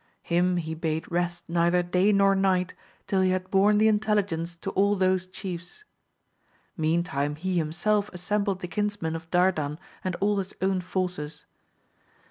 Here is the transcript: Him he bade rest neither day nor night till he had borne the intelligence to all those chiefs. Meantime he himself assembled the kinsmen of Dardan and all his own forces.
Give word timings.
Him 0.23 0.57
he 0.57 0.73
bade 0.73 1.11
rest 1.11 1.47
neither 1.47 1.83
day 1.83 2.11
nor 2.11 2.33
night 2.33 2.73
till 3.05 3.21
he 3.21 3.29
had 3.29 3.51
borne 3.51 3.77
the 3.77 3.87
intelligence 3.87 4.55
to 4.55 4.71
all 4.71 4.95
those 4.95 5.27
chiefs. 5.27 5.83
Meantime 6.75 7.35
he 7.35 7.57
himself 7.57 8.09
assembled 8.11 8.61
the 8.61 8.67
kinsmen 8.67 9.15
of 9.15 9.29
Dardan 9.29 9.77
and 10.03 10.15
all 10.19 10.39
his 10.39 10.55
own 10.59 10.81
forces. 10.81 11.45